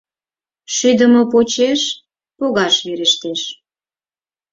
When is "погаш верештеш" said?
2.37-3.41